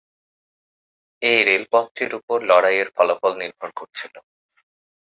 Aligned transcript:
এই 1.21 1.39
রেলপথটির 1.47 2.11
উপর 2.19 2.37
লড়াইয়ের 2.49 2.89
ফলাফল 2.95 3.33
নির্ভর 3.37 3.69
করছিল। 3.79 4.13